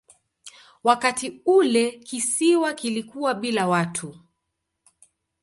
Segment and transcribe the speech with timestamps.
[0.83, 4.19] Wakati ule kisiwa kilikuwa bila watu.